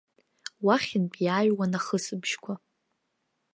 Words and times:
Уахьынтә 0.65 1.19
иааҩуан 1.25 1.71
ахысыбжьқәа. 1.77 2.53